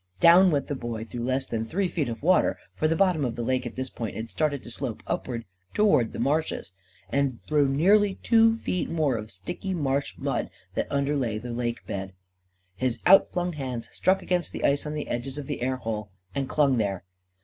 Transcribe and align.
Down 0.19 0.49
went 0.49 0.65
the 0.65 0.73
Boy 0.73 1.03
through 1.05 1.25
less 1.25 1.45
than 1.45 1.63
three 1.63 1.87
feet 1.87 2.09
of 2.09 2.23
water 2.23 2.57
(for 2.73 2.87
the 2.87 2.95
bottom 2.95 3.23
of 3.23 3.35
the 3.35 3.43
lake 3.43 3.67
at 3.67 3.75
this 3.75 3.91
point 3.91 4.15
had 4.15 4.31
started 4.31 4.63
to 4.63 4.71
slope 4.71 5.03
upward 5.05 5.45
towards 5.75 6.11
the 6.11 6.17
marshes) 6.17 6.71
and 7.11 7.39
through 7.39 7.67
nearly 7.69 8.15
two 8.15 8.55
feet 8.57 8.89
more 8.89 9.15
of 9.15 9.29
sticky 9.29 9.75
marsh 9.75 10.15
mud 10.17 10.49
that 10.73 10.91
underlay 10.91 11.37
the 11.37 11.53
lake 11.53 11.85
bed. 11.85 12.13
His 12.75 12.97
outflung 13.05 13.53
hands 13.53 13.89
struck 13.91 14.23
against 14.23 14.53
the 14.53 14.65
ice 14.65 14.87
on 14.87 14.95
the 14.95 15.07
edges 15.07 15.37
of 15.37 15.45
the 15.45 15.61
air 15.61 15.75
hole, 15.77 16.09
and 16.33 16.49
clung 16.49 16.77
there. 16.77 17.03